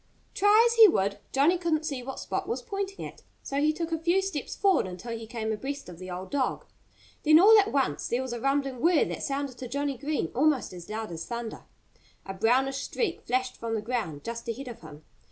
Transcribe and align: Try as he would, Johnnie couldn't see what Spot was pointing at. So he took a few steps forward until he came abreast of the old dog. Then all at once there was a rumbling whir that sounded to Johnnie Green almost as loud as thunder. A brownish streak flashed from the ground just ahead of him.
Try 0.33 0.63
as 0.67 0.77
he 0.77 0.87
would, 0.87 1.19
Johnnie 1.31 1.59
couldn't 1.59 1.85
see 1.85 2.01
what 2.01 2.19
Spot 2.19 2.47
was 2.49 2.63
pointing 2.63 3.05
at. 3.05 3.21
So 3.43 3.57
he 3.61 3.71
took 3.71 3.91
a 3.91 3.99
few 3.99 4.19
steps 4.23 4.55
forward 4.55 4.87
until 4.87 5.15
he 5.15 5.27
came 5.27 5.51
abreast 5.51 5.89
of 5.89 5.99
the 5.99 6.09
old 6.09 6.31
dog. 6.31 6.65
Then 7.21 7.39
all 7.39 7.55
at 7.59 7.71
once 7.71 8.07
there 8.07 8.23
was 8.23 8.33
a 8.33 8.41
rumbling 8.41 8.81
whir 8.81 9.05
that 9.05 9.21
sounded 9.21 9.59
to 9.59 9.67
Johnnie 9.67 9.99
Green 9.99 10.31
almost 10.33 10.73
as 10.73 10.89
loud 10.89 11.11
as 11.11 11.27
thunder. 11.27 11.65
A 12.25 12.33
brownish 12.33 12.81
streak 12.81 13.21
flashed 13.27 13.55
from 13.57 13.75
the 13.75 13.81
ground 13.83 14.23
just 14.23 14.47
ahead 14.49 14.67
of 14.67 14.81
him. 14.81 15.03